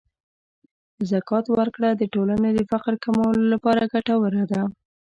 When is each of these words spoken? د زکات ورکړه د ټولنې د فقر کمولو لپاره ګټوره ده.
د 0.97 0.99
زکات 1.11 1.45
ورکړه 1.49 1.89
د 1.95 2.03
ټولنې 2.13 2.49
د 2.53 2.59
فقر 2.71 2.93
کمولو 3.03 3.43
لپاره 3.53 3.89
ګټوره 3.93 4.43
ده. 4.51 4.61